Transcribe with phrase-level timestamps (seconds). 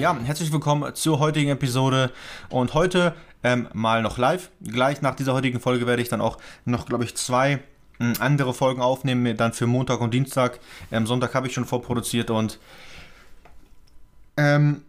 [0.00, 2.10] Ja, herzlich willkommen zur heutigen Episode
[2.48, 4.50] und heute ähm, mal noch live.
[4.62, 7.58] Gleich nach dieser heutigen Folge werde ich dann auch noch, glaube ich, zwei
[8.00, 10.58] ähm, andere Folgen aufnehmen, dann für Montag und Dienstag.
[10.90, 12.58] Ähm, Sonntag habe ich schon vorproduziert und
[14.38, 14.84] ähm,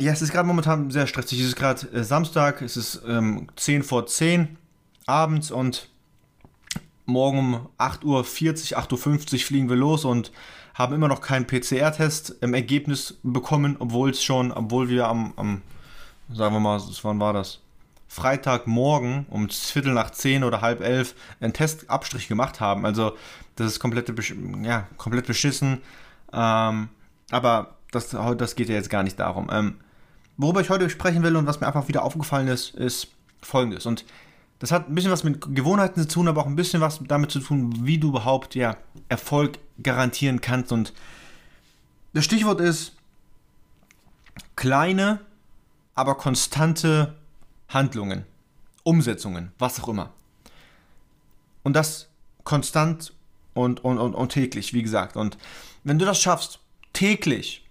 [0.00, 1.38] ja, es ist gerade momentan sehr stressig.
[1.38, 4.56] Es ist gerade äh, Samstag, es ist ähm, 10 vor 10
[5.04, 5.90] abends und
[7.10, 10.32] morgen um 8.40 Uhr, 8.50 Uhr fliegen wir los und
[10.74, 15.62] haben immer noch keinen PCR-Test im Ergebnis bekommen, obwohl es schon, obwohl wir am, am,
[16.32, 17.60] sagen wir mal, wann war das?
[18.08, 22.84] Freitagmorgen um Viertel nach zehn oder halb elf einen Testabstrich gemacht haben.
[22.84, 23.16] Also
[23.54, 24.12] das ist komplett,
[24.62, 25.80] ja, komplett beschissen.
[26.32, 26.88] Ähm,
[27.30, 29.48] aber das, das geht ja jetzt gar nicht darum.
[29.52, 29.76] Ähm,
[30.36, 33.08] worüber ich heute sprechen will und was mir einfach wieder aufgefallen ist, ist
[33.42, 33.86] folgendes.
[33.86, 34.04] Und
[34.60, 37.30] das hat ein bisschen was mit Gewohnheiten zu tun, aber auch ein bisschen was damit
[37.30, 38.76] zu tun, wie du überhaupt ja,
[39.08, 40.70] Erfolg garantieren kannst.
[40.70, 40.92] Und
[42.12, 42.92] das Stichwort ist
[44.56, 45.20] kleine,
[45.94, 47.16] aber konstante
[47.68, 48.26] Handlungen,
[48.82, 50.12] Umsetzungen, was auch immer.
[51.62, 52.08] Und das
[52.44, 53.14] konstant
[53.54, 55.16] und, und, und, und täglich, wie gesagt.
[55.16, 55.38] Und
[55.84, 56.60] wenn du das schaffst,
[56.92, 57.66] täglich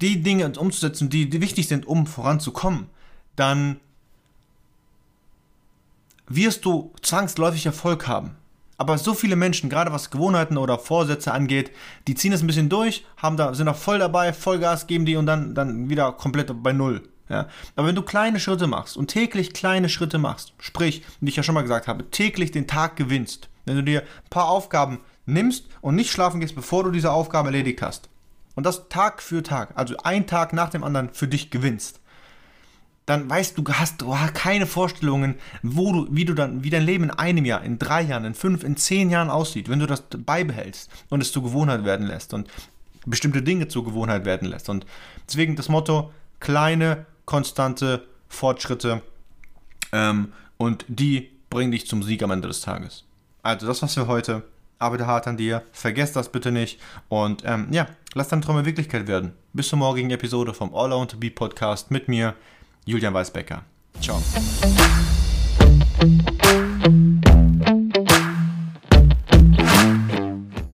[0.00, 2.86] die Dinge umzusetzen, die, die wichtig sind, um voranzukommen,
[3.34, 3.80] dann
[6.26, 8.36] wirst du zwangsläufig Erfolg haben.
[8.76, 11.70] Aber so viele Menschen, gerade was Gewohnheiten oder Vorsätze angeht,
[12.08, 15.16] die ziehen es ein bisschen durch, haben da, sind da voll dabei, Vollgas geben die
[15.16, 17.02] und dann, dann wieder komplett bei Null.
[17.28, 17.48] Ja?
[17.76, 21.42] Aber wenn du kleine Schritte machst und täglich kleine Schritte machst, sprich, wie ich ja
[21.42, 25.66] schon mal gesagt habe, täglich den Tag gewinnst, wenn du dir ein paar Aufgaben nimmst
[25.80, 28.08] und nicht schlafen gehst, bevor du diese Aufgabe erledigt hast,
[28.56, 32.00] und das Tag für Tag, also ein Tag nach dem anderen für dich gewinnst,
[33.06, 37.04] dann weißt du, hast du keine Vorstellungen, wo du, wie du dann, wie dein Leben
[37.04, 40.02] in einem Jahr, in drei Jahren, in fünf, in zehn Jahren aussieht, wenn du das
[40.02, 42.48] beibehältst und es zur Gewohnheit werden lässt und
[43.04, 44.68] bestimmte Dinge zur Gewohnheit werden lässt.
[44.68, 44.86] Und
[45.28, 49.02] deswegen das Motto: kleine, konstante Fortschritte
[49.92, 53.04] ähm, und die bringen dich zum Sieg am Ende des Tages.
[53.42, 54.42] Also, das war's für heute.
[54.78, 59.06] Arbeite hart an dir, vergesst das bitte nicht und ähm, ja, lass deine Träume Wirklichkeit
[59.06, 59.32] werden.
[59.52, 62.34] Bis zur morgigen Episode vom All I Want to Be Podcast mit mir,
[62.86, 63.62] Julian Weisbecker.
[64.00, 64.20] Ciao.